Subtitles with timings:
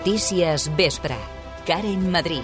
[0.00, 1.14] Notícies Vespre.
[1.66, 2.40] Karen Madrid.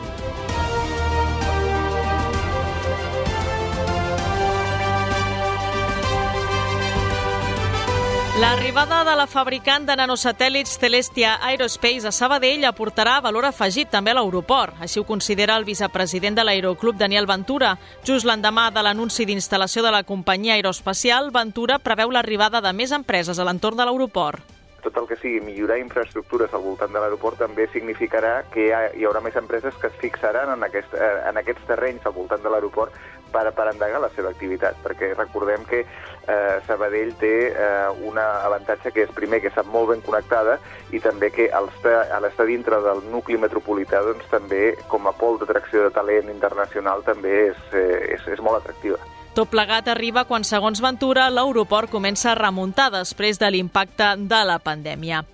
[8.39, 14.19] L'arribada de la fabricant de nanosatèl·lits Celestia Aerospace a Sabadell aportarà valor afegit també a
[14.19, 14.77] l'aeroport.
[14.85, 17.79] Així ho considera el vicepresident de l'Aeroclub, Daniel Ventura.
[18.05, 23.41] Just l'endemà de l'anunci d'instal·lació de la companyia aeroespacial, Ventura preveu l'arribada de més empreses
[23.41, 24.56] a l'entorn de l'aeroport
[24.87, 28.83] tot el que sigui millorar infraestructures al voltant de l'aeroport també significarà que hi, ha,
[28.95, 32.45] hi haurà més empreses que es fixaran en, aquest, eh, en aquests terrenys al voltant
[32.45, 32.95] de l'aeroport
[33.35, 38.95] per, per endegar la seva activitat, perquè recordem que eh, Sabadell té eh, un avantatge
[38.95, 40.61] que és, primer, que està molt ben connectada
[40.95, 45.89] i també que al estar dintre del nucli metropolità, doncs també, com a pol d'atracció
[45.89, 49.03] de talent internacional, també és, eh, és, és molt atractiva.
[49.37, 54.57] Tot plegat arriba quan, segons Ventura, l'aeroport comença a remuntar després de l'impacte de la
[54.65, 55.27] pandèmia.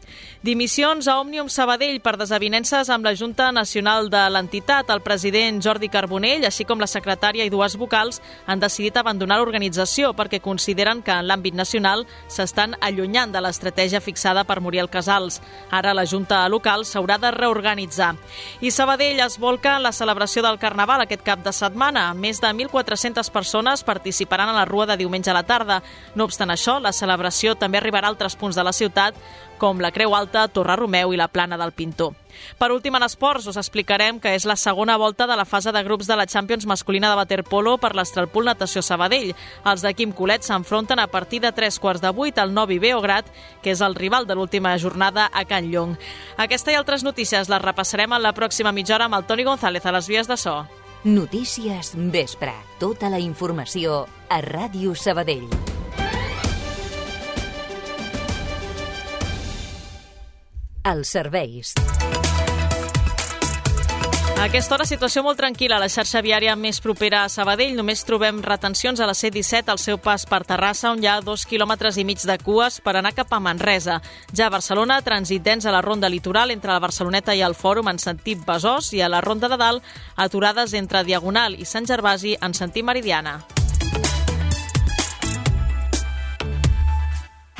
[0.42, 4.88] Dimissions a Òmnium Sabadell per desavinences amb la Junta Nacional de l'entitat.
[4.90, 8.18] El president Jordi Carbonell, així com la secretària i dues vocals,
[8.50, 14.42] han decidit abandonar l'organització perquè consideren que en l'àmbit nacional s'estan allunyant de l'estratègia fixada
[14.42, 15.38] per Muriel Casals.
[15.70, 18.16] Ara la Junta local s'haurà de reorganitzar.
[18.60, 22.08] I Sabadell es volca en la celebració del Carnaval aquest cap de setmana.
[22.14, 25.82] Més de 1.400 persones participaran a la Rua de diumenge a la tarda.
[26.16, 29.18] No obstant això, la celebració també arribarà a altres punts de la ciutat,
[29.62, 32.16] com la Creu Alta, Torre Romeu i la Plana del Pintor.
[32.58, 35.82] Per últim, en esports, us explicarem que és la segona volta de la fase de
[35.86, 39.36] grups de la Champions masculina de waterpolo per l'Estralpool Natació Sabadell.
[39.62, 43.28] Els de Quim Colet s'enfronten a partir de tres quarts de vuit al Novi Beograd,
[43.62, 45.96] que és el rival de l'última jornada a Can Llong.
[46.36, 49.86] Aquesta i altres notícies les repassarem en la pròxima mitja hora amb el Toni González
[49.86, 50.62] a les vies de so.
[51.04, 52.52] Notícies Vespre.
[52.78, 55.48] Tota la informació a Ràdio Sabadell.
[60.86, 61.74] Els serveis.
[64.42, 65.76] A aquesta hora, situació molt tranquil·la.
[65.78, 70.00] La xarxa viària més propera a Sabadell només trobem retencions a la C-17 al seu
[70.02, 73.30] pas per Terrassa, on hi ha dos quilòmetres i mig de cues per anar cap
[73.30, 74.00] a Manresa.
[74.34, 77.92] Ja a Barcelona, trànsit dens a la ronda litoral entre la Barceloneta i el Fòrum
[77.92, 79.86] en sentit Besòs i a la ronda de dalt,
[80.16, 83.38] aturades entre Diagonal i Sant Gervasi en sentit Meridiana.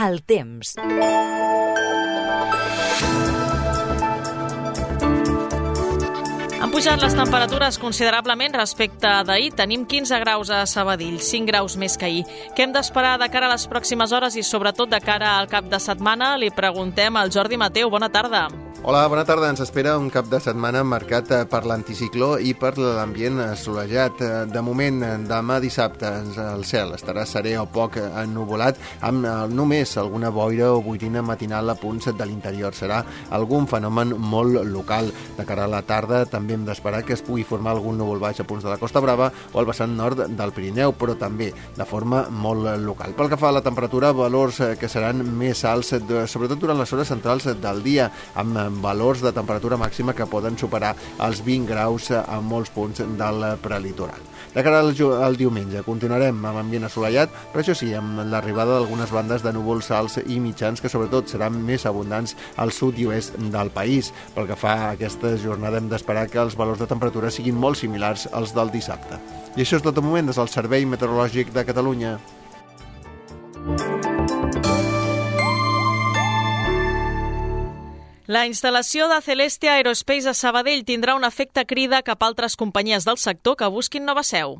[0.03, 0.75] El temps.
[6.73, 9.51] Pujat les temperatures considerablement respecte a d'ahir.
[9.59, 12.25] Tenim 15 graus a Sabadell, 5 graus més que ahir.
[12.57, 15.69] Què hem d'esperar de cara a les pròximes hores i sobretot de cara al cap
[15.69, 16.33] de setmana?
[16.41, 17.93] Li preguntem al Jordi Mateu.
[17.93, 18.47] Bona tarda.
[18.85, 19.47] Hola, bona tarda.
[19.47, 24.23] Ens espera un cap de setmana marcat eh, per l'anticicló i per l'ambient assolejat.
[24.27, 26.09] Eh, de moment, eh, demà dissabte,
[26.43, 31.77] el cel estarà serè o poc ennuvolat, amb només alguna boira o boirina matinal a
[31.79, 32.75] punts de l'interior.
[32.75, 35.13] Serà algun fenomen molt local.
[35.39, 38.43] De cara a la tarda també hem d'esperar que es pugui formar algun núvol baix
[38.43, 41.87] a punts de la Costa Brava o al vessant nord del Pirineu, però també de
[41.87, 43.15] forma molt local.
[43.15, 45.95] Pel que fa a la temperatura, valors que seran més alts,
[46.27, 50.95] sobretot durant les hores centrals del dia, amb valors de temperatura màxima que poden superar
[51.21, 54.33] els 20 graus a molts punts del prelitoral.
[54.53, 54.93] De cara al,
[55.25, 59.89] al diumenge continuarem amb ambient assolellat, però això sí, amb l'arribada d'algunes bandes de núvols
[59.97, 64.13] alts i mitjans que sobretot seran més abundants al sud i oest del país.
[64.37, 67.81] Pel que fa a aquesta jornada hem d'esperar que els valors de temperatura siguin molt
[67.81, 69.23] similars als del dissabte.
[69.57, 72.17] I això és tot el moment des del Servei Meteorològic de Catalunya.
[78.33, 83.05] La instal·lació de Celestia Aerospace a Sabadell tindrà un efecte crida cap a altres companyies
[83.05, 84.55] del sector que busquin nova seu.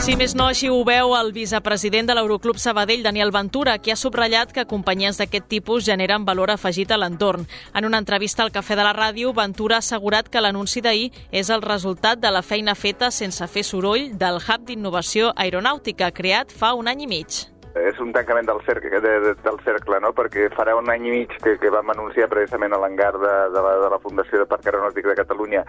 [0.00, 3.96] Si més no, així ho veu el vicepresident de l'Euroclub Sabadell, Daniel Ventura, que ha
[4.00, 7.44] subratllat que companyies d'aquest tipus generen valor afegit a l'entorn.
[7.74, 11.50] En una entrevista al Cafè de la Ràdio, Ventura ha assegurat que l'anunci d'ahir és
[11.50, 16.72] el resultat de la feina feta sense fer soroll del Hub d'Innovació Aeronàutica creat fa
[16.72, 20.12] un any i mig és un tancament del cercle, de, de, del cercle no?
[20.16, 23.64] perquè farà un any i mig que, que vam anunciar precisament a l'engar de, de,
[23.66, 25.64] la, de la Fundació de Parc Aeronàutic de Catalunya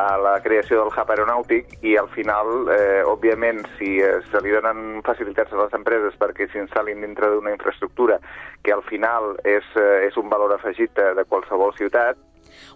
[0.00, 4.54] a la creació del hub aeronàutic i al final, eh, òbviament, si eh, se li
[4.54, 8.20] donen facilitats a les empreses perquè s'instal·lin dintre d'una infraestructura
[8.64, 12.18] que al final és, eh, és un valor afegit de, de qualsevol ciutat,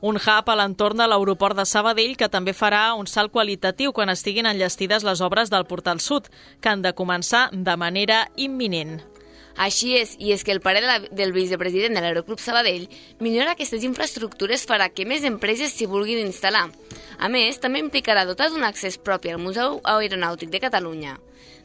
[0.00, 4.12] un hub a l'entorn de l'aeroport de Sabadell que també farà un salt qualitatiu quan
[4.12, 6.30] estiguin enllestides les obres del Portal Sud,
[6.60, 9.00] que han de començar de manera imminent.
[9.54, 12.88] Així és, i és que el pare de la, del vicepresident de l'Aeroclub Sabadell
[13.22, 16.66] millora aquestes infraestructures farà que més empreses s'hi vulguin instal·lar.
[17.18, 21.14] A més, també implicarà dotar d'un accés propi al Museu Aeronàutic de Catalunya.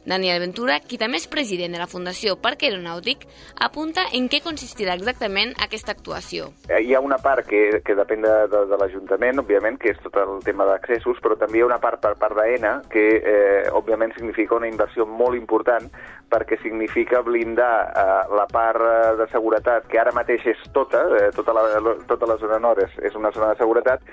[0.04, 3.26] Daniel Ventura, qui també és president de la Fundació Parc Aeronàutic,
[3.60, 6.50] apunta en què consistirà exactament aquesta actuació.
[6.68, 10.00] Eh, hi ha una part que, que depèn de, de, de l'Ajuntament, òbviament, que és
[10.04, 13.68] tot el tema d'accessos, però també hi ha una part per part d'AENA que, eh,
[13.76, 15.90] òbviament, significa una inversió molt important
[16.30, 21.30] perquè significa blindar eh, la part eh, de seguretat, que ara mateix és tota, eh,
[21.34, 24.04] tota, la, tota la zona nord és, és una zona de seguretat,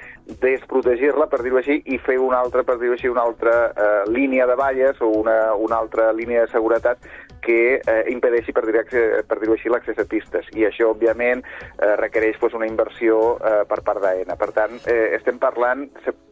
[0.41, 4.49] desprotegir-la, per dir-ho així, i fer una altra, per dir-ho així, una altra eh, línia
[4.49, 7.03] de valles o una, una altra línia de seguretat
[7.41, 8.83] que eh, impedeixi, per dir-ho
[9.27, 10.47] per dir així, l'accés a pistes.
[10.55, 11.43] I això, òbviament,
[11.77, 14.35] eh, requereix pues, una inversió eh, per part d'AENA.
[14.39, 15.87] Per tant, eh, estem parlant,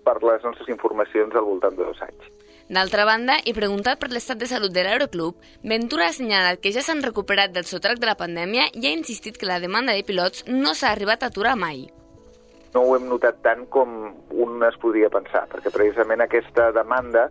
[0.05, 2.33] per les nostres informacions, al voltant de dos anys.
[2.65, 6.81] D'altra banda, i preguntat per l'estat de salut de l'Aeroclub, Ventura ha assenyalat que ja
[6.81, 10.47] s'han recuperat del sotrac de la pandèmia i ha insistit que la demanda de pilots
[10.49, 11.85] no s'ha arribat a aturar mai.
[12.73, 13.93] No ho hem notat tant com
[14.33, 17.29] un es podria pensar, perquè precisament aquesta demanda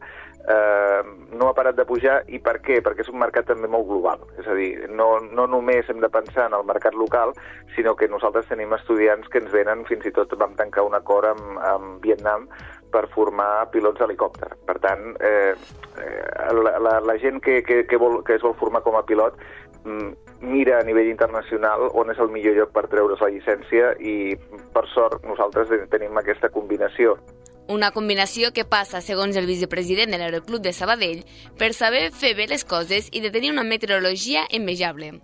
[0.49, 1.03] eh,
[1.33, 2.81] no ha parat de pujar i per què?
[2.85, 4.25] Perquè és un mercat també molt global.
[4.41, 7.35] És a dir, no, no només hem de pensar en el mercat local,
[7.77, 11.33] sinó que nosaltres tenim estudiants que ens venen, fins i tot vam tancar un acord
[11.33, 12.49] amb, amb Vietnam
[12.95, 14.53] per formar pilots d'helicòpter.
[14.69, 15.55] Per tant, eh,
[15.99, 19.03] eh, la, la, la gent que, que, que, vol, que es vol formar com a
[19.07, 19.41] pilot
[19.83, 20.13] mm,
[20.45, 24.37] mira a nivell internacional on és el millor lloc per treure's la llicència i,
[24.77, 27.17] per sort, nosaltres tenim aquesta combinació.
[27.67, 31.23] Una combinació que passa, segons el vicepresident de l'Aeroclub de Sabadell,
[31.57, 35.15] per saber fer bé les coses i de tenir una meteorologia envejable.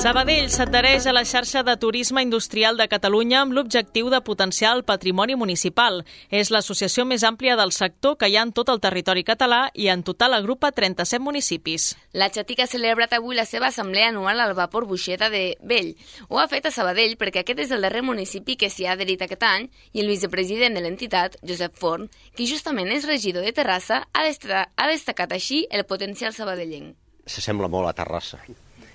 [0.00, 4.80] Sabadell s'adhereix a la xarxa de turisme industrial de Catalunya amb l'objectiu de potenciar el
[4.88, 5.98] patrimoni municipal.
[6.32, 9.90] És l'associació més àmplia del sector que hi ha en tot el territori català i
[9.92, 11.90] en total agrupa 37 municipis.
[12.16, 15.92] La Xatica ha celebrat avui la seva assemblea anual al vapor Buixeta de Vell.
[16.30, 19.26] Ho ha fet a Sabadell perquè aquest és el darrer municipi que s'hi ha adherit
[19.28, 24.06] aquest any i el vicepresident de l'entitat, Josep Forn, qui justament és regidor de Terrassa,
[24.16, 26.96] ha, ha destacat així el potencial sabadellenc.
[27.28, 28.40] S'assembla molt a Terrassa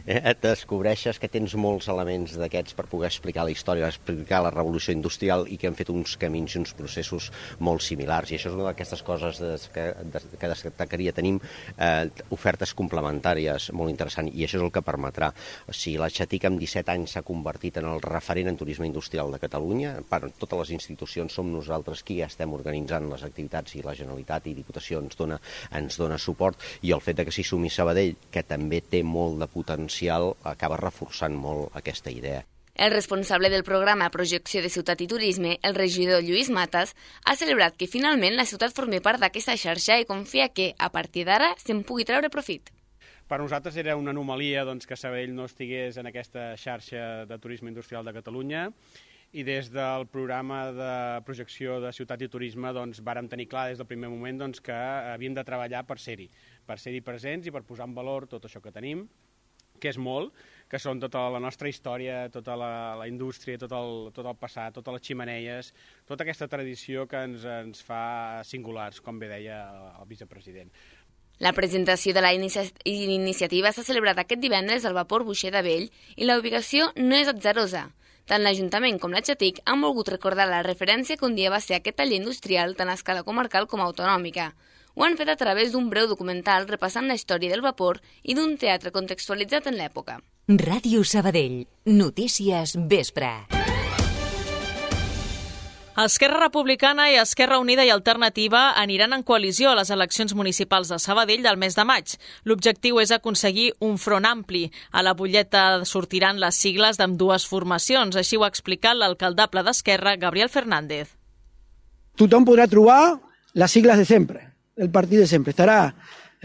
[0.05, 4.53] eh, et descobreixes que tens molts elements d'aquests per poder explicar la història, explicar la
[4.53, 8.31] revolució industrial i que han fet uns camins i uns processos molt similars.
[8.31, 9.41] I això és una d'aquestes coses
[9.73, 9.87] que,
[10.39, 11.13] que destacaria.
[11.15, 12.05] Tenim eh,
[12.35, 15.31] ofertes complementàries molt interessants i això és el que permetrà.
[15.67, 19.33] O sigui, la Xatica amb 17 anys s'ha convertit en el referent en turisme industrial
[19.33, 19.97] de Catalunya.
[20.09, 24.55] Per totes les institucions som nosaltres qui estem organitzant les activitats i la Generalitat i
[24.57, 25.39] Diputació ens dona,
[25.75, 29.41] ens dona suport i el fet de que s'hi sumi Sabadell, que també té molt
[29.41, 32.43] de potencial social acaba reforçant molt aquesta idea.
[32.75, 36.91] El responsable del programa Projecció de Ciutat i Turisme, el regidor Lluís Matas,
[37.23, 41.23] ha celebrat que finalment la ciutat formi part d'aquesta xarxa i confia que, a partir
[41.23, 42.73] d'ara, se'n pugui treure profit.
[43.31, 47.71] Per nosaltres era una anomalia doncs, que Sabell no estigués en aquesta xarxa de turisme
[47.71, 48.65] industrial de Catalunya
[49.31, 50.91] i des del programa de
[51.23, 54.75] projecció de ciutat i turisme doncs, vàrem tenir clar des del primer moment doncs, que
[54.75, 56.27] havíem de treballar per ser-hi,
[56.67, 59.07] per ser-hi presents i per posar en valor tot això que tenim
[59.79, 60.33] que és molt,
[60.69, 64.73] que són tota la nostra història, tota la, la indústria, tot el, tot el passat,
[64.75, 65.71] totes les ximeneies,
[66.09, 69.59] tota aquesta tradició que ens, ens fa singulars, com bé deia
[69.99, 70.73] el vicepresident.
[71.43, 75.89] La presentació de la inicia iniciativa s'ha celebrat aquest divendres al vapor Buixer de Vell
[76.15, 77.89] i la ubicació no és atzerosa.
[78.25, 81.75] Tant l'Ajuntament com la Xatic han volgut recordar la referència que un dia va ser
[81.77, 84.53] aquest taller industrial tant a escala comarcal com autonòmica.
[84.95, 88.55] Ho han fet a través d'un breu documental repassant la història del vapor i d'un
[88.55, 90.21] teatre contextualitzat en l'època.
[90.47, 91.65] Ràdio Sabadell.
[91.85, 93.31] Notícies vespre.
[96.03, 100.99] Esquerra Republicana i Esquerra Unida i Alternativa aniran en coalició a les eleccions municipals de
[100.99, 102.15] Sabadell del mes de maig.
[102.43, 104.69] L'objectiu és aconseguir un front ampli.
[104.91, 110.15] A la butlleta sortiran les sigles d'amb dues formacions, així ho ha explicat l'alcaldable d'Esquerra,
[110.15, 111.15] Gabriel Fernández.
[112.15, 113.17] Tothom podrà trobar
[113.55, 115.53] les sigles de sempre el partit de sempre.
[115.55, 115.93] Estarà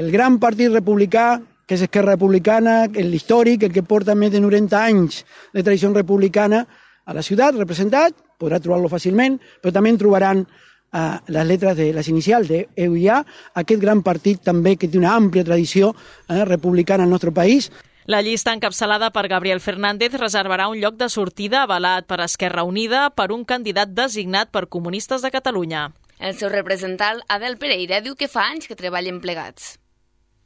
[0.00, 4.78] el gran partit republicà, que és Esquerra Republicana, l'històric, el que porta més de 90
[4.78, 5.20] anys
[5.54, 6.64] de tradició republicana
[7.06, 11.92] a la ciutat, representat, podrà trobar-lo fàcilment, però també en trobaran eh, les lletres de
[11.94, 13.20] les inicials de EUIA,
[13.62, 17.70] aquest gran partit també que té una àmplia tradició eh, republicana al nostre país.
[18.10, 23.10] La llista encapçalada per Gabriel Fernández reservarà un lloc de sortida avalat per Esquerra Unida
[23.14, 25.90] per un candidat designat per Comunistes de Catalunya.
[26.20, 29.79] El seu representant, Adel Pereira, diu que fa anys que treballen plegats.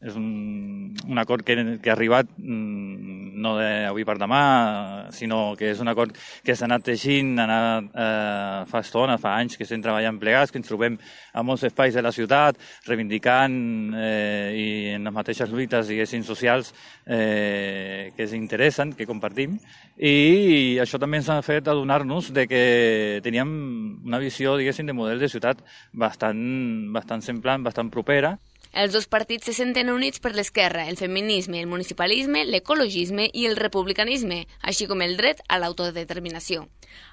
[0.05, 4.41] És un, un acord que, que ha arribat mm, no d'avui per demà,
[5.15, 9.35] sinó que és un acord que s'ha anat teixint, ha anat, eh, fa estona, fa
[9.41, 10.99] anys que estem treballant plegats, que ens trobem
[11.33, 13.57] a molts espais de la ciutat, reivindicant
[13.97, 16.73] eh, i en les mateixes lluites, diguéssim, socials
[17.07, 19.59] eh, que ens interessen, que compartim,
[19.99, 22.65] i això també ens ha fet adonar-nos de que
[23.25, 23.55] teníem
[24.07, 25.61] una visió, diguéssim, de model de ciutat
[25.93, 26.45] bastant,
[26.95, 28.37] bastant semblant, bastant propera,
[28.75, 33.57] els dos partits se senten units per l'esquerra, el feminisme, el municipalisme, l'ecologisme i el
[33.57, 36.67] republicanisme, així com el dret a l'autodeterminació.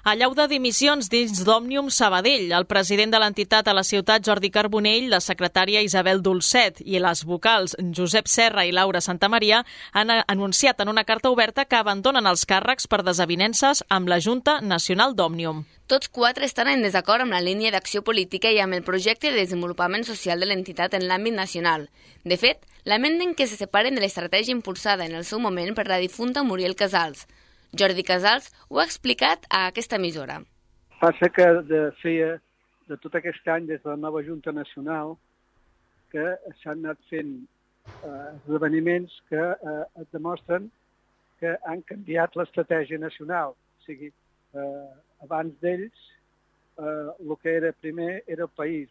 [0.04, 2.50] Allau de dimissions dins d'Òmnium Sabadell.
[2.52, 7.22] El president de l'entitat a la ciutat, Jordi Carbonell, la secretària Isabel Dolcet i les
[7.26, 12.46] vocals Josep Serra i Laura Santamaria han anunciat en una carta oberta que abandonen els
[12.46, 15.64] càrrecs per desavinences amb la Junta Nacional d'Òmnium.
[15.90, 19.40] Tots quatre estan en desacord amb la línia d'acció política i amb el projecte de
[19.40, 21.88] desenvolupament social de l'entitat en l'àmbit nacional.
[22.24, 25.98] De fet, lamenten que se separen de l'estratègia impulsada en el seu moment per la
[25.98, 27.26] difunta Muriel Casals.
[27.78, 30.40] Jordi Casals ho ha explicat a aquesta emissora.
[31.00, 32.36] Passa que de, feia
[32.88, 35.16] de tot aquest any des de la nova Junta Nacional
[36.12, 37.32] que s'han anat fent
[38.04, 40.68] eh, esdeveniments que eh, et demostren
[41.40, 43.56] que han canviat l'estratègia nacional.
[43.56, 44.12] O sigui,
[44.54, 44.90] eh,
[45.22, 46.08] abans d'ells,
[46.78, 48.90] eh, el que era primer era el país.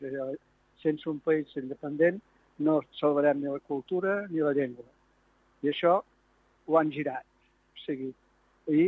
[0.81, 2.21] Sense un país independent
[2.59, 4.85] no salvarem ni la cultura ni la llengua.
[5.61, 5.99] I això
[6.67, 7.25] ho han girat.
[7.75, 8.11] O sigui,
[8.67, 8.87] i,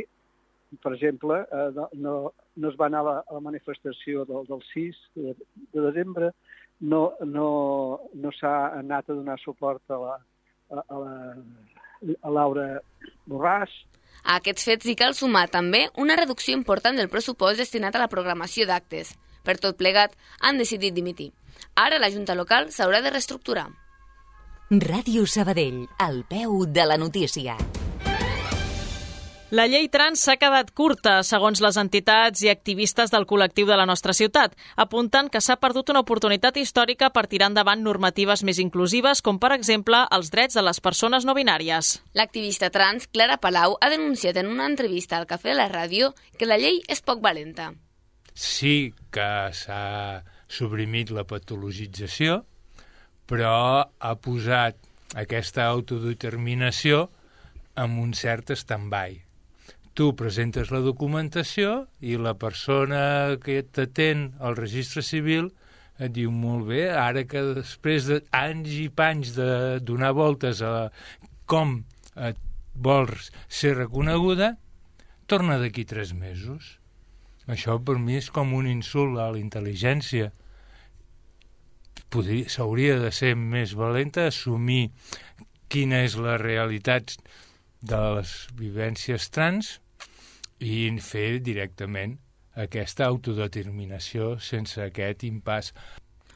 [0.82, 2.16] per exemple, eh, no,
[2.56, 5.36] no es va anar a la, a la manifestació del, del 6 de,
[5.74, 6.32] de desembre,
[6.82, 7.48] no, no,
[8.14, 10.18] no s'ha anat a donar suport a la,
[10.74, 11.14] a, a la
[12.22, 12.82] a Laura
[13.30, 13.72] Borràs.
[14.24, 18.10] A aquests fets hi cal sumar també una reducció important del pressupost destinat a la
[18.12, 19.14] programació d'actes.
[19.44, 21.32] Per tot plegat, han decidit dimitir.
[21.76, 23.68] Ara la Junta Local s'haurà de reestructurar.
[24.72, 27.58] Ràdio Sabadell, al peu de la notícia.
[29.54, 33.84] La llei trans s'ha quedat curta, segons les entitats i activistes del col·lectiu de la
[33.86, 39.20] nostra ciutat, apuntant que s'ha perdut una oportunitat històrica per tirar endavant normatives més inclusives,
[39.22, 42.00] com per exemple els drets de les persones no binàries.
[42.18, 46.48] L'activista trans, Clara Palau, ha denunciat en una entrevista al Cafè de la Ràdio que
[46.50, 47.68] la llei és poc valenta.
[48.34, 52.40] Sí que s'ha suprimit la patologització,
[53.30, 53.54] però
[53.86, 54.82] ha posat
[55.14, 57.04] aquesta autodeterminació
[57.78, 59.22] amb un cert stand-by
[59.94, 65.52] tu presentes la documentació i la persona que t'atén al registre civil
[66.02, 69.50] et diu molt bé, ara que després d'anys i panys de
[69.86, 70.90] donar voltes a
[71.46, 71.84] com
[72.18, 72.40] et
[72.74, 74.56] vols ser reconeguda,
[75.30, 76.80] torna d'aquí tres mesos.
[77.46, 80.32] Això per mi és com un insult a la intel·ligència.
[82.14, 84.90] S'hauria de ser més valenta, assumir
[85.70, 87.16] quina és la realitat
[87.82, 89.78] de les vivències trans
[90.64, 92.18] i fer directament
[92.66, 95.74] aquesta autodeterminació sense aquest impàs.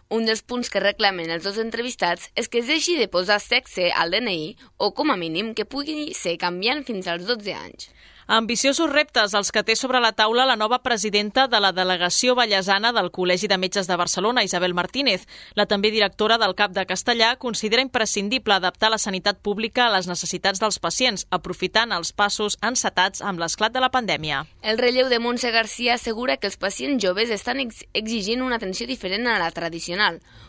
[0.09, 3.89] Un dels punts que reclamen els dos entrevistats és que es deixi de posar sexe
[3.91, 7.89] al DNI o, com a mínim, que pugui ser canviant fins als 12 anys.
[8.27, 12.89] Ambiciosos reptes els que té sobre la taula la nova presidenta de la delegació ballesana
[12.91, 15.23] del Col·legi de Metges de Barcelona, Isabel Martínez.
[15.55, 20.09] La també directora del CAP de Castellà considera imprescindible adaptar la sanitat pública a les
[20.11, 24.43] necessitats dels pacients, aprofitant els passos encetats amb l'esclat de la pandèmia.
[24.61, 28.91] El relleu de Montse Garcia assegura que els pacients joves estan ex exigint una atenció
[28.91, 29.96] diferent a la tradicional.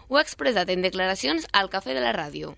[0.08, 2.54] Ho ha expressat en declaracions al Cafè de la Ràdio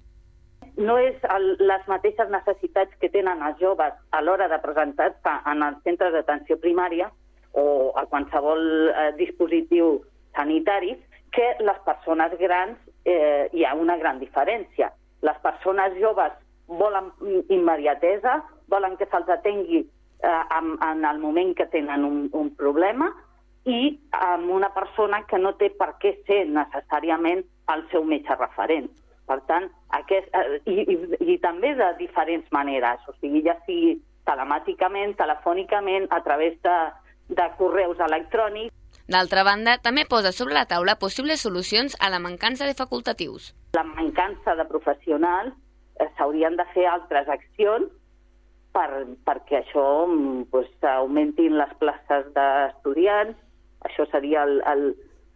[0.81, 5.65] no és el, les mateixes necessitats que tenen els joves a l'hora de presentar-se en
[5.67, 7.11] els centres d'atenció primària
[7.53, 9.99] o a qualsevol eh, dispositiu
[10.37, 10.95] sanitari
[11.35, 14.91] que les persones grans eh, hi ha una gran diferència.
[15.27, 16.33] Les persones joves
[16.67, 17.11] volen
[17.51, 23.11] immediatesa, volen que se'ls atengui eh, en, en el moment que tenen un, un problema
[23.69, 27.43] i amb una persona que no té per què ser necessàriament
[27.75, 28.89] el seu metge referent.
[29.29, 33.99] Per tant, aquest, eh, i, i, i també de diferents maneres, o sigui, ja sigui
[34.27, 36.77] telemàticament, telefònicament, a través de,
[37.29, 38.75] de correus electrònics.
[39.11, 43.53] D'altra banda, també posa sobre la taula possibles solucions a la mancança de facultatius.
[43.75, 45.55] La mancança de professionals
[45.99, 47.91] eh, s'haurien de fer altres accions
[48.75, 48.89] per,
[49.27, 53.39] perquè això mm, pues, augmentin les places d'estudiants,
[53.87, 54.87] això seria el, el,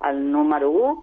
[0.09, 0.95] el número 1,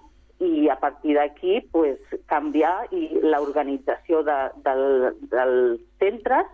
[0.41, 4.83] i a partir d'aquí pues, canviar i l'organització de, del,
[5.29, 6.49] dels centres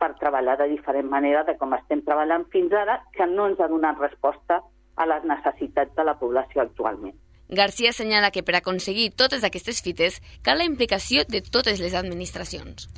[0.00, 3.68] per treballar de diferent manera de com estem treballant fins ara, que no ens ha
[3.68, 4.62] donat resposta
[4.96, 7.16] a les necessitats de la població actualment.
[7.48, 12.88] Garcia assenyala que per aconseguir totes aquestes fites cal la implicació de totes les administracions.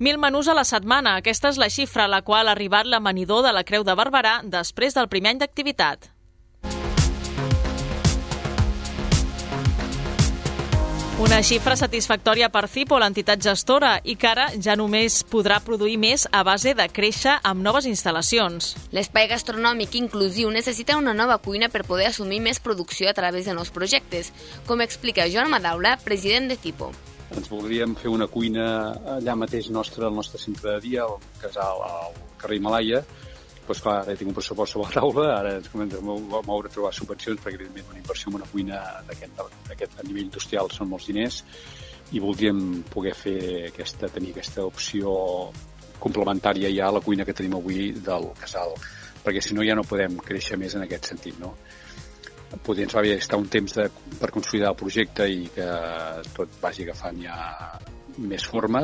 [0.00, 1.18] Mil menús a la setmana.
[1.20, 4.40] Aquesta és la xifra a la qual ha arribat l'amanidor de la Creu de Barberà
[4.44, 6.08] després del primer any d'activitat.
[11.20, 16.24] Una xifra satisfactòria per CIPO, l'entitat gestora, i que ara ja només podrà produir més
[16.32, 18.70] a base de créixer amb noves instal·lacions.
[18.96, 23.52] L'espai gastronòmic inclusiu necessita una nova cuina per poder assumir més producció a través de
[23.52, 24.32] nous projectes,
[24.64, 26.88] com explica Joan Madaula, president de CIPO.
[27.36, 28.70] Ens voldríem fer una cuina
[29.18, 33.04] allà mateix nostre, al nostre centre de dia, al casal, al carrer Himalaya,
[33.70, 36.74] doncs clar, ara tinc un pressupost sobre la taula, ara ens comencem a moure a
[36.74, 41.06] trobar subvencions, perquè evidentment una inversió en una cuina d'aquest a nivell industrial són molts
[41.10, 41.44] diners,
[42.10, 43.36] i voldríem poder fer
[43.68, 45.12] aquesta, tenir aquesta opció
[46.02, 48.74] complementària ja a la cuina que tenim avui del casal,
[49.22, 51.54] perquè si no ja no podem créixer més en aquest sentit, no?
[52.66, 53.86] Poder ens va bé estar un temps de,
[54.18, 55.68] per consolidar el projecte i que
[56.34, 57.36] tot vagi agafant ja
[58.18, 58.82] més forma.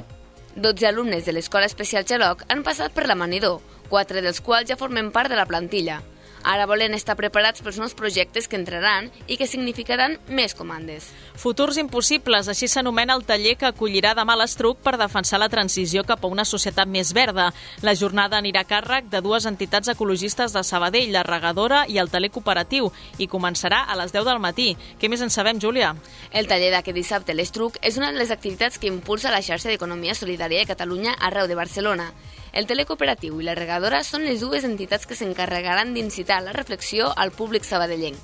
[0.55, 5.13] 12 alumnes de l'Escola Especial Xaloc han passat per l'amanidor, quatre dels quals ja formen
[5.15, 6.03] part de la plantilla.
[6.47, 11.09] Ara volen estar preparats pels nous projectes que entraran i que significaran més comandes.
[11.35, 16.23] Futurs impossibles, així s'anomena el taller que acollirà demà l'Estruc per defensar la transició cap
[16.23, 17.49] a una societat més verda.
[17.83, 22.15] La jornada anirà a càrrec de dues entitats ecologistes de Sabadell, la Regadora i el
[22.15, 24.71] Taler Cooperatiu, i començarà a les 10 del matí.
[25.03, 25.97] Què més en sabem, Júlia?
[26.31, 30.15] El taller d'aquest dissabte, l'Estruc, és una de les activitats que impulsa la xarxa d'Economia
[30.15, 32.13] Solidària de Catalunya arreu de Barcelona.
[32.57, 37.29] El telecooperatiu i la regadora són les dues entitats que s'encarregaran d'incitar la reflexió al
[37.37, 38.17] públic sabadellenc.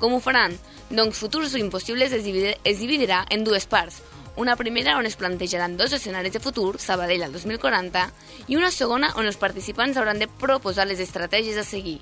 [0.00, 0.56] Com ho faran?
[0.90, 4.00] Doncs Futurs Impossibles es, es dividirà en dues parts.
[4.36, 8.02] Una primera on es plantejaran dos escenaris de futur, Sabadell al 2040,
[8.48, 12.00] i una segona on els participants hauran de proposar les estratègies a seguir.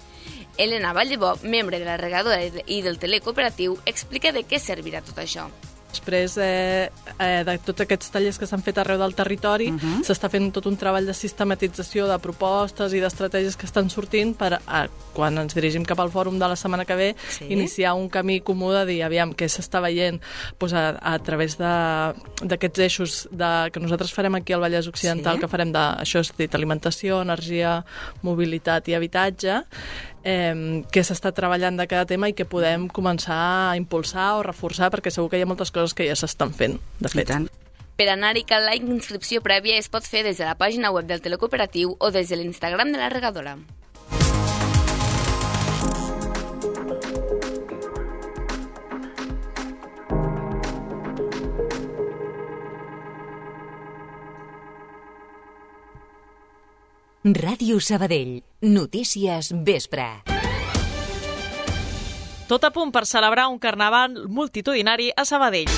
[0.57, 5.51] Elena Vallebó, membre de la regadora i del telecooperatiu, explica de què servirà tot això.
[5.95, 10.03] Després eh, eh, de tots aquests tallers que s'han fet arreu del territori, uh -huh.
[10.03, 14.59] s'està fent tot un treball de sistematització de propostes i d'estratègies que estan sortint per,
[14.67, 17.47] a, quan ens dirigim cap al fòrum de la setmana que ve, sí?
[17.49, 20.21] iniciar un camí comú de dir, aviam, què s'està veient
[20.59, 25.41] pues, a, a través d'aquests eixos de, que nosaltres farem aquí al Vallès Occidental, sí?
[25.41, 27.85] que farem de, això és dit, alimentació, energia,
[28.23, 29.63] mobilitat i habitatge,
[30.25, 33.39] eh, què s'està treballant de cada tema i que podem començar
[33.71, 36.81] a impulsar o reforçar, perquè segur que hi ha moltes coses que ja s'estan fent,
[37.01, 37.31] de fet.
[37.95, 41.23] Per anar-hi cal la inscripció prèvia es pot fer des de la pàgina web del
[41.23, 43.55] telecooperatiu o des de l'Instagram de la regadora.
[57.25, 58.43] Ràdio Sabadell.
[58.61, 60.05] Notícies Vespre.
[62.45, 65.73] Tot a punt per celebrar un carnaval multitudinari a Sabadell.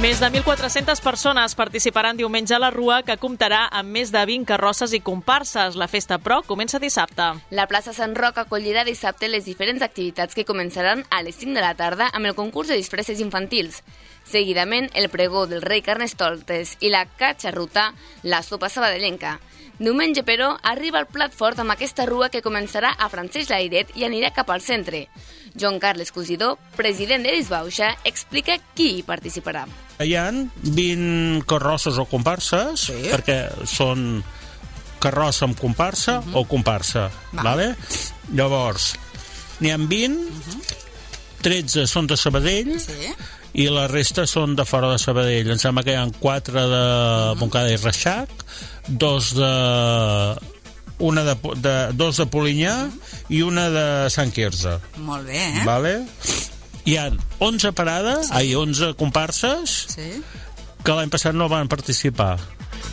[0.00, 4.46] Més de 1.400 persones participaran diumenge a la Rua, que comptarà amb més de 20
[4.48, 5.74] carrosses i comparses.
[5.76, 7.26] La festa, però, comença dissabte.
[7.52, 11.60] La plaça Sant Roc acollirà dissabte les diferents activitats que començaran a les 5 de
[11.60, 13.82] la tarda amb el concurs de disfresses infantils.
[14.24, 17.90] Seguidament, el pregó del rei Carnestoltes i la catxarruta,
[18.22, 19.36] la sopa sabadellenca.
[19.76, 24.08] Diumenge, però, arriba el plat fort amb aquesta rua que començarà a Francesc Lairet i
[24.08, 25.10] anirà cap al centre.
[25.52, 29.68] Joan Carles Cosidor, president de Disbauxa, explica qui hi participarà.
[30.00, 33.02] Hi ha 20 carrosses o comparses, sí.
[33.10, 34.22] perquè són
[35.00, 36.40] carrossa amb comparsa uh -huh.
[36.40, 37.10] o comparsa.
[37.32, 37.42] Va.
[37.42, 37.74] Vale?
[38.32, 38.94] Llavors,
[39.60, 40.78] n'hi ha 20, uh -huh.
[41.42, 43.14] 13 són de Sabadell, sí
[43.52, 45.50] i la resta són de fora de Sabadell.
[45.50, 46.84] Em sembla que hi ha quatre de
[47.40, 48.30] Montcada i Reixac,
[48.86, 49.50] dos de
[51.00, 52.74] una de, de, dos de Polinyà
[53.32, 54.76] i una de Sant Quirze.
[55.06, 55.64] Molt bé, eh?
[55.64, 55.94] Vale?
[56.84, 58.34] Hi ha 11 parades, sí.
[58.34, 60.08] ai, 11 comparses sí.
[60.84, 62.38] que l'any passat no van participar.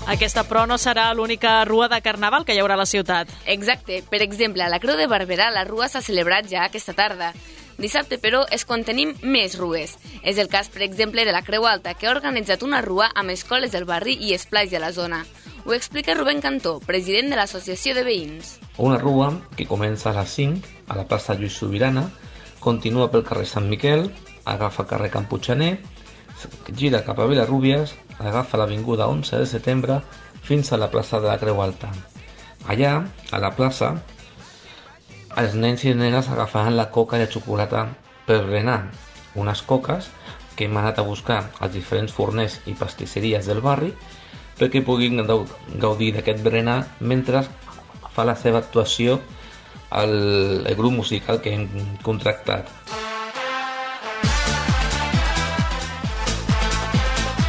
[0.07, 3.31] Aquesta, però, no serà l'única rua de carnaval que hi haurà a la ciutat.
[3.45, 4.01] Exacte.
[4.07, 7.33] Per exemple, a la Creu de Barberà la rua s'ha celebrat ja aquesta tarda.
[7.77, 9.97] Dissabte, però, es contenim més rues.
[10.23, 13.35] És el cas, per exemple, de la Creu Alta, que ha organitzat una rua amb
[13.35, 15.25] escoles del barri i esplais de la zona.
[15.67, 18.55] Ho explica Rubén Cantó, president de l'Associació de Veïns.
[18.79, 22.07] Una rua que comença a les 5 a la plaça Lluís Sobirana,
[22.67, 24.09] continua pel carrer Sant Miquel,
[24.43, 25.77] agafa carrer Camputxaner,
[26.75, 30.01] gira cap a Vilarrúbies, agafa l'avinguda 11 de setembre
[30.43, 31.93] fins a la plaça de la Creu Alta.
[32.67, 32.91] Allà,
[33.31, 33.93] a la plaça,
[35.39, 37.85] els nens i nenes agafaran la coca la xocolata
[38.27, 38.91] per berenar,
[39.39, 40.11] unes coques
[40.57, 43.93] que hem anat a buscar als diferents forners i pastisseries del barri
[44.59, 47.45] perquè puguin gaudir d'aquest berenar mentre
[48.15, 49.21] fa la seva actuació
[49.91, 51.67] el, el grup musical que hem
[52.03, 52.69] contractat.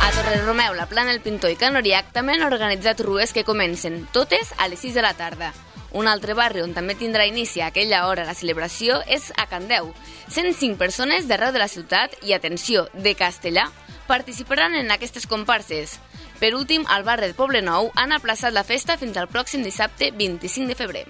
[0.01, 4.07] A Torre Romeu, la Plana, del Pintor i Canoriac també han organitzat rues que comencen
[4.12, 5.53] totes a les 6 de la tarda.
[5.96, 9.94] Un altre barri on també tindrà inici a aquella hora la celebració és a Candeu.
[10.29, 13.70] 105 persones d'arreu de la ciutat i, atenció, de castellà
[14.09, 15.98] participaran en aquestes comparses.
[16.38, 20.12] Per últim, al barri de Poble Nou han aplaçat la festa fins al pròxim dissabte
[20.14, 21.07] 25 de febrer.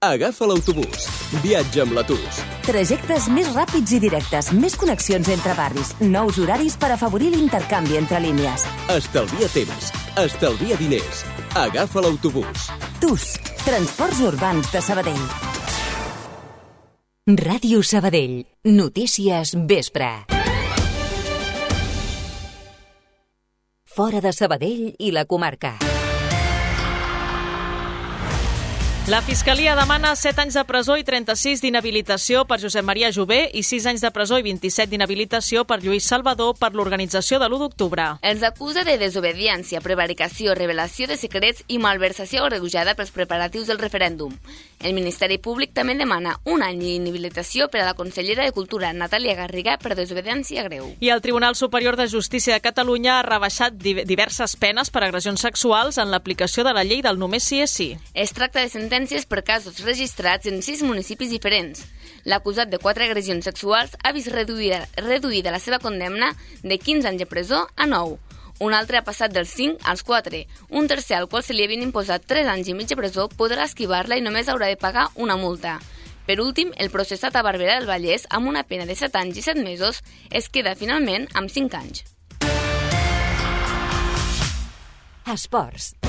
[0.00, 1.04] Agafa l'autobús.
[1.44, 2.49] Viatja amb la TUS.
[2.70, 8.20] Trajectes més ràpids i directes, més connexions entre barris, nous horaris per afavorir l'intercanvi entre
[8.22, 8.62] línies.
[8.94, 9.88] Estalvia temps.
[10.22, 11.24] Estalvia diners.
[11.58, 12.68] Agafa l'autobús.
[13.02, 13.26] TUS,
[13.66, 15.26] Transports Urbans de Sabadell.
[17.42, 18.44] Ràdio Sabadell.
[18.70, 20.12] Notícies vespre.
[23.82, 25.89] Fora de Sabadell i la comarca.
[29.10, 33.64] La Fiscalia demana 7 anys de presó i 36 d'inhabilitació per Josep Maria Jové i
[33.66, 38.04] 6 anys de presó i 27 d'inhabilitació per Lluís Salvador per l'organització de l'1 d'octubre.
[38.22, 44.36] Els acusa de desobediència, prevaricació, revelació de secrets i malversació agreujada pels preparatius del referèndum.
[44.78, 49.34] El Ministeri Públic també demana un any d'inhabilitació per a la consellera de Cultura, Natàlia
[49.34, 50.86] Garriga, per desobediència greu.
[51.00, 55.98] I el Tribunal Superior de Justícia de Catalunya ha rebaixat diverses penes per agressions sexuals
[55.98, 57.90] en l'aplicació de la llei del només sí és sí.
[58.14, 61.86] Es tracta de sentències per casos registrats en sis municipis diferents.
[62.28, 67.22] L'acusat de quatre agressions sexuals ha vist reduïda, reduïda la seva condemna de 15 anys
[67.22, 68.18] de presó a 9.
[68.60, 70.44] Un altre ha passat dels 5 als 4.
[70.68, 73.64] Un tercer, al qual se li havien imposat 3 anys i mig de presó, podrà
[73.64, 75.78] esquivar-la i només haurà de pagar una multa.
[76.28, 79.46] Per últim, el processat a Barberà del Vallès, amb una pena de 7 anys i
[79.48, 82.04] 7 mesos, es queda finalment amb 5 anys.
[85.30, 85.99] Esports.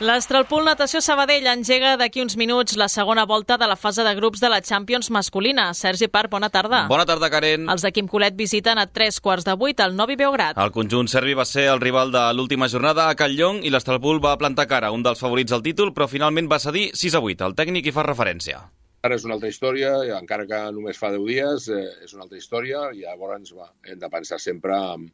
[0.00, 4.40] L'Estralpool Natació Sabadell engega d'aquí uns minuts la segona volta de la fase de grups
[4.40, 5.66] de la Champions masculina.
[5.76, 6.86] Sergi Parc, bona tarda.
[6.88, 7.66] Bona tarda, Karen.
[7.68, 10.56] Els de Quim Colet visiten a tres quarts de vuit al Novi Beograd.
[10.56, 14.38] El conjunt serbi va ser el rival de l'última jornada a Calllong i l'Estralpool va
[14.40, 17.50] plantar cara, un dels favorits al títol, però finalment va cedir 6 a 8.
[17.50, 18.64] El tècnic hi fa referència.
[19.04, 22.40] Ara és una altra història, encara que només fa 10 dies, eh, és una altra
[22.40, 25.10] història i llavors va, hem de pensar sempre en,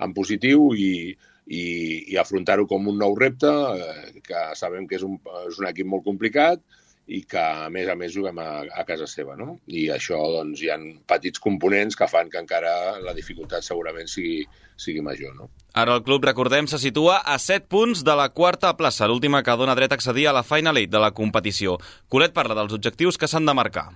[0.00, 1.12] en positiu i,
[1.46, 1.64] i,
[2.12, 5.88] i afrontar-ho com un nou repte, eh, que sabem que és un, és un equip
[5.88, 6.62] molt complicat
[7.10, 9.34] i que, a més a més, juguem a, a casa seva.
[9.38, 9.56] No?
[9.66, 10.78] I això, doncs, hi ha
[11.10, 14.44] petits components que fan que encara la dificultat segurament sigui,
[14.78, 15.34] sigui major.
[15.34, 15.48] No?
[15.80, 19.58] Ara el club, recordem, se situa a 7 punts de la quarta plaça, l'última que
[19.58, 21.80] dona dret a accedir a la Final Eight de la competició.
[22.08, 23.88] Colet parla dels objectius que s'han de marcar.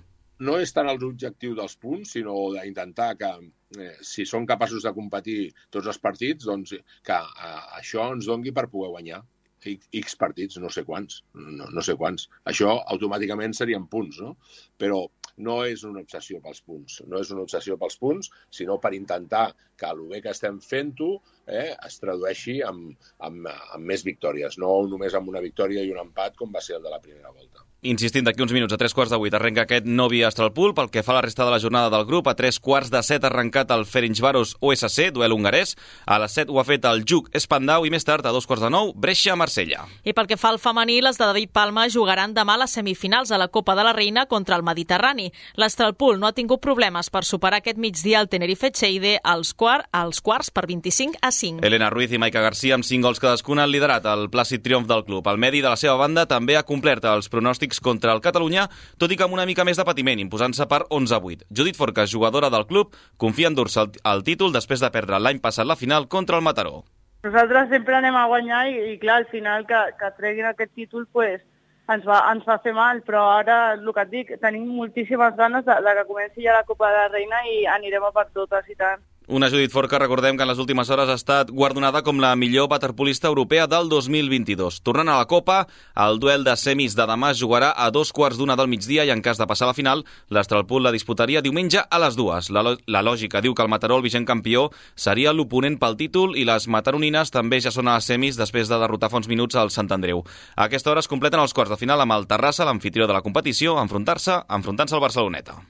[0.46, 3.30] No és tant els objectius dels punts, sinó d'intentar que,
[3.78, 5.38] eh, si són capaços de competir
[5.76, 6.74] tots els partits, doncs
[7.08, 9.22] que eh, això ens dongui per poder guanyar.
[9.64, 12.26] X partits, no sé quants, no, no sé quants.
[12.52, 14.34] Això automàticament serien punts, no?
[14.82, 14.98] Però
[15.46, 18.28] no és una obsessió pels punts, no és una obsessió pels punts,
[18.58, 19.46] sinó per intentar
[19.78, 21.10] que el bé que estem fent-ho
[21.46, 22.94] eh, es tradueixi amb,
[23.28, 26.78] amb, amb més victòries, no només amb una victòria i un empat com va ser
[26.78, 27.64] el de la primera volta.
[27.84, 30.72] Insistint, d'aquí uns minuts, a tres quarts de vuit, arrenca aquest Novi Astralpool.
[30.72, 33.02] Pel que fa a la resta de la jornada del grup, a tres quarts de
[33.04, 35.74] set ha arrencat el Ferencvaros OSC, duel hongarès.
[36.08, 38.64] A les set ho ha fet el Juc Espandau i més tard, a dos quarts
[38.64, 39.84] de nou, Brescia-Marsella.
[40.00, 43.28] I pel que fa al femení, les de David Palma jugaran demà a les semifinals
[43.28, 45.28] a la Copa de la Reina contra el Mediterrani.
[45.60, 50.50] L'Astralpool no ha tingut problemes per superar aquest migdia el Tenerife-Cheide als, quart, als quarts
[50.52, 51.64] per 25 a 5.
[51.64, 55.06] Elena Ruiz i Maica Garcia, amb 5 gols cadascuna, han liderat el plàcid triomf del
[55.06, 55.24] club.
[55.30, 58.66] El Medi, de la seva banda, també ha complert els pronòstics contra el Catalunya,
[59.00, 61.48] tot i que amb una mica més de patiment, imposant-se per 11 a 8.
[61.48, 65.40] Judit Forcas, jugadora del club, confia en dur-se el, el títol després de perdre l'any
[65.40, 66.82] passat la final contra el Mataró.
[67.24, 71.08] Nosaltres sempre anem a guanyar i, i clar, al final que, que treguin aquest títol
[71.08, 71.40] pues,
[71.88, 75.64] ens, va, ens va fer mal, però ara, el que et dic, tenim moltíssimes ganes
[75.64, 78.68] de, de que comenci ja la Copa de la Reina i anirem a per totes
[78.68, 79.00] i tant.
[79.26, 82.66] Una Judit Forca, recordem que en les últimes hores ha estat guardonada com la millor
[82.68, 84.82] waterpolista europea del 2022.
[84.84, 85.62] Tornant a la Copa,
[85.96, 89.22] el duel de semis de demà jugarà a dos quarts d'una del migdia i en
[89.24, 92.50] cas de passar a la final, l'Astralpool la disputaria diumenge a les dues.
[92.52, 96.44] La, la lògica diu que el Mataró, el vigent campió, seria l'oponent pel títol i
[96.44, 99.72] les mataronines també ja són a les semis després de derrotar fa uns minuts al
[99.72, 100.20] Sant Andreu.
[100.52, 103.24] A aquesta hora es completen els quarts de final amb el Terrassa, l'anfitrió de la
[103.24, 105.62] competició, enfrontar-se enfrontant-se al Barceloneta.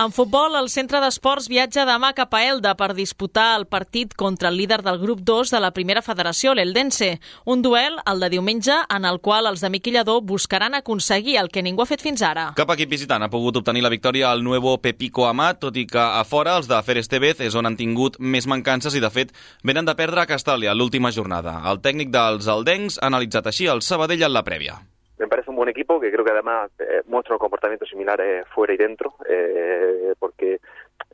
[0.00, 4.48] En futbol, el centre d'esports viatja demà cap a Elda per disputar el partit contra
[4.48, 7.10] el líder del grup 2 de la primera federació, l'Eldense.
[7.44, 11.50] Un duel, el de diumenge, en el qual els de Miquel Lladó buscaran aconseguir el
[11.52, 12.46] que ningú ha fet fins ara.
[12.56, 16.00] Cap equip visitant ha pogut obtenir la victòria al Nuevo Pepico Amat, tot i que
[16.00, 19.34] a fora els de Fer Estevez és on han tingut més mancances i, de fet,
[19.68, 21.58] venen de perdre a Castàlia l'última jornada.
[21.68, 24.80] El tècnic dels aldencs ha analitzat així el Sabadell en la prèvia.
[25.20, 28.22] Me parece un buen equipo que creo que además eh, muestra un comportamiento similar
[28.54, 30.60] fuera y dentro, eh, porque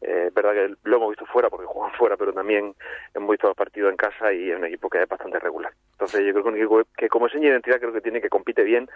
[0.07, 2.75] eh, es verdad que lo hemos visto fuera porque juegan fuera, pero también
[3.15, 5.73] hemos visto los partidos en casa y es un equipo que es bastante regular.
[5.93, 8.29] Entonces yo creo que un equipo que como seña de identidad creo que tiene que
[8.29, 8.89] compite bien,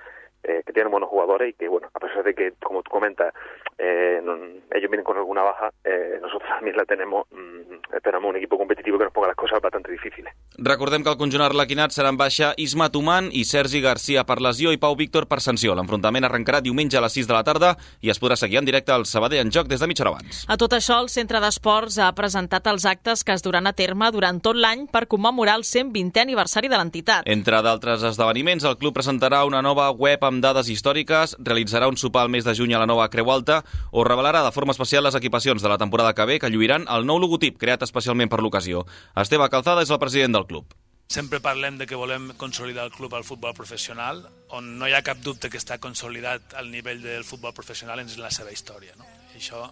[0.42, 3.34] eh, que tiene buenos jugadores y que bueno, a pesar de que, como tú comentas,
[3.78, 8.36] eh, no, ellos vienen con alguna baja, eh, nosotros también la tenemos, mm, esperamos un
[8.36, 10.32] equipo competitivo que nos ponga las cosas bastante difíciles.
[10.58, 14.72] Recordem que el conjunt arlequinat serà en baixa Isma Tuman i Sergi Garcia per lesió
[14.72, 15.74] i Pau Víctor per sanció.
[15.74, 18.92] L'enfrontament arrencarà diumenge a les 6 de la tarda i es podrà seguir en directe
[18.92, 20.44] al Sabadell en joc des de mitja hora abans.
[20.48, 24.10] A tot això, el Centre d'Esports ha presentat els actes que es duran a terme
[24.12, 27.28] durant tot l'any per commemorar el 120è aniversari de l'entitat.
[27.30, 32.26] Entre d'altres esdeveniments, el club presentarà una nova web amb dades històriques, realitzarà un sopar
[32.26, 35.16] al mes de juny a la nova Creu Alta o revelarà de forma especial les
[35.16, 38.84] equipacions de la temporada que ve que lluiran el nou logotip creat especialment per l'ocasió.
[39.16, 40.76] Esteve Calzada és el president del club.
[41.10, 44.20] Sempre parlem de que volem consolidar el club al futbol professional,
[44.54, 48.12] on no hi ha cap dubte que està consolidat al nivell del futbol professional en
[48.20, 48.94] la seva història.
[49.00, 49.08] No?
[49.34, 49.64] I això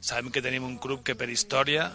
[0.00, 1.90] sabem que tenim un club que per història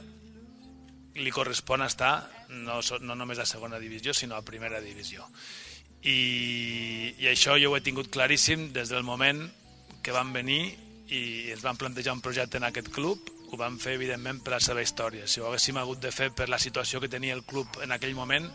[1.16, 5.26] li correspon estar no, no només a segona divisió, sinó a primera divisió.
[6.06, 9.42] I, I això jo ho he tingut claríssim des del moment
[10.06, 10.76] que van venir
[11.10, 14.60] i ens van plantejar un projecte en aquest club ho vam fer, evidentment, per la
[14.64, 15.28] seva història.
[15.30, 18.16] Si ho haguéssim hagut de fer per la situació que tenia el club en aquell
[18.18, 18.48] moment,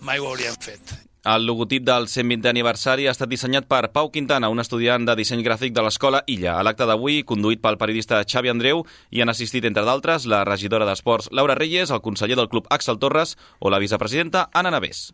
[0.00, 0.94] mai ho hauríem fet.
[1.28, 5.42] El logotip del 120 aniversari ha estat dissenyat per Pau Quintana, un estudiant de disseny
[5.44, 6.54] gràfic de l'escola Illa.
[6.56, 8.80] A l'acte d'avui, conduït pel periodista Xavi Andreu,
[9.12, 12.96] hi han assistit, entre d'altres, la regidora d'Esports Laura Reyes, el conseller del club Axel
[12.96, 15.10] Torres o la vicepresidenta Anna Navés.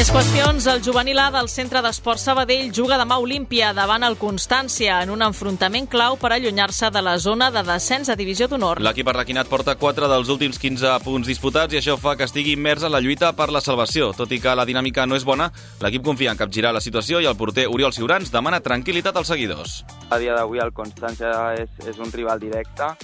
[0.00, 0.64] Més qüestions.
[0.72, 5.10] El juvenil A del Centre d'Esport Sabadell juga demà a Olímpia davant el Constància en
[5.12, 8.80] un enfrontament clau per allunyar-se de la zona de descens a Divisió d'Honor.
[8.80, 12.88] L'equip arlequinat porta 4 dels últims 15 punts disputats i això fa que estigui immers
[12.88, 14.14] en la lluita per la salvació.
[14.16, 15.52] Tot i que la dinàmica no és bona,
[15.84, 19.82] l'equip confia en capgirar la situació i el porter Oriol Ciurans demana tranquil·litat als seguidors.
[20.08, 22.94] A dia d'avui el Constància és, és un rival directe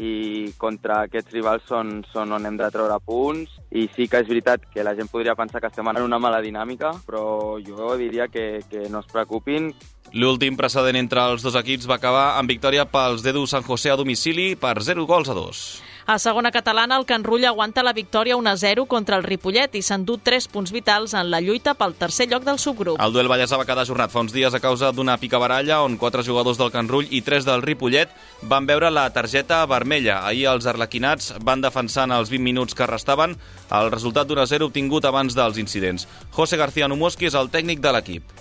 [0.00, 4.28] i contra aquests rivals són, són on hem de treure punts i sí que és
[4.30, 8.28] veritat que la gent podria pensar que estem en una mala dinàmica, però jo diria
[8.32, 9.70] que, que no es preocupin.
[10.16, 14.00] L'últim precedent entre els dos equips va acabar amb victòria pels Dedu San José a
[14.00, 15.89] domicili per 0 gols a 2.
[16.10, 20.02] A segona catalana, el Can Rull aguanta la victòria 1-0 contra el Ripollet i s'han
[20.02, 22.98] dut 3 punts vitals en la lluita pel tercer lloc del subgrup.
[22.98, 26.26] El duel Vallèsà va quedar ajornat fa uns dies a causa d'una picabaralla on quatre
[26.26, 28.10] jugadors del Can Rull i tres del Ripollet
[28.42, 30.24] van veure la targeta vermella.
[30.26, 33.38] Ahir els arlequinats van defensar en els 20 minuts que restaven
[33.70, 36.08] el resultat d'1-0 obtingut abans dels incidents.
[36.34, 38.34] José García Numoski és el tècnic de l'equip.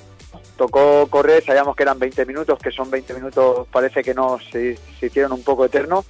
[0.57, 4.75] Tocó correr, sabíamos que eran 20 minutos, que son 20 minutos, parece que no, se,
[4.99, 6.05] se hicieron un poco eternos.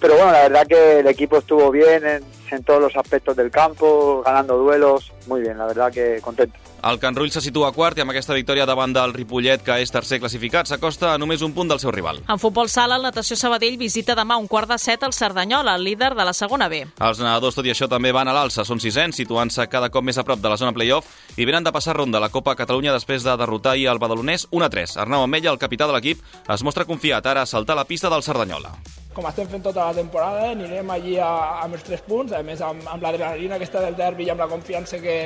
[0.00, 3.50] Pero bueno, la verdad que el equipo estuvo bien en, en todos los aspectos del
[3.50, 6.58] campo, ganando duelos, muy bien, la verdad que contento.
[6.84, 9.88] El Can Rull se situa quart i amb aquesta victòria davant del Ripollet, que és
[9.88, 12.18] tercer classificat, s'acosta a només un punt del seu rival.
[12.28, 15.86] En futbol sala, el Natació Sabadell visita demà un quart de set al Cerdanyola, el
[15.88, 16.82] líder de la segona B.
[17.00, 18.66] Els nedadors, tot i això, també van a l'alça.
[18.68, 21.72] Són sisens, situant-se cada cop més a prop de la zona playoff i venen de
[21.72, 24.98] passar ronda a la Copa Catalunya després de derrotar ahir el Badalonès 1-3.
[25.00, 26.20] Arnau Ametlla, el capità de l'equip,
[26.52, 28.76] es mostra confiat ara a saltar la pista del Cerdanyola
[29.14, 31.30] com estem fent tota la temporada, anirem allí a,
[31.62, 34.50] amb els tres punts, a més amb, amb l'adrenalina aquesta del derbi i amb la
[34.50, 35.18] confiança que,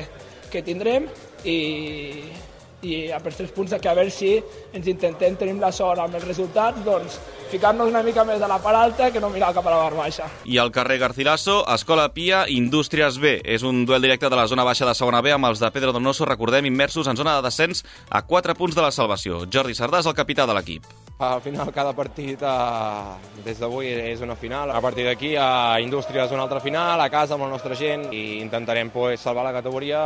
[0.52, 1.08] que tindrem
[1.44, 1.58] i,
[2.82, 4.36] i a per tres punts que a veure si
[4.72, 7.18] ens intentem tenir la sort amb els resultats, doncs
[7.50, 9.98] ficar-nos una mica més a la part alta que no mirar cap a la part
[9.98, 10.28] baixa.
[10.44, 13.38] I al carrer Garcilaso, Escola Pia, Indústries B.
[13.44, 15.92] És un duel directe de la zona baixa de segona B amb els de Pedro
[15.96, 19.44] Donoso, recordem, immersos en zona de descens a 4 punts de la salvació.
[19.50, 20.86] Jordi Sardà és el capità de l'equip.
[21.18, 24.70] Al final cada partit eh, des d'avui és una final.
[24.70, 28.06] A partir d'aquí a Indústria és una altra final, a casa amb la nostra gent
[28.14, 30.04] i intentarem pues, salvar la categoria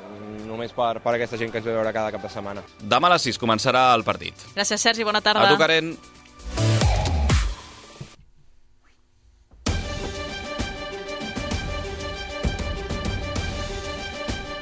[0.00, 2.64] eh, només per, per aquesta gent que ens ve veure cada cap de setmana.
[2.80, 4.34] Demà a les 6 començarà el partit.
[4.56, 5.04] Gràcies, Sergi.
[5.04, 5.46] Bona tarda.
[5.46, 5.96] A tu, Karen.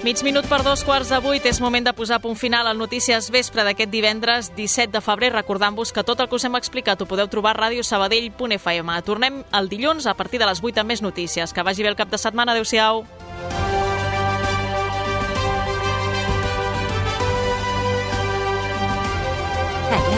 [0.00, 3.26] Mig minut per dos quarts de vuit és moment de posar punt final al Notícies
[3.34, 7.08] Vespre d'aquest divendres 17 de febrer, recordant-vos que tot el que us hem explicat ho
[7.10, 8.96] podeu trobar a radiosabadell.fm.
[9.04, 11.52] Tornem el dilluns a partir de les 8 amb més notícies.
[11.52, 12.56] Que vagi bé el cap de setmana.
[12.56, 13.04] Adéu-siau.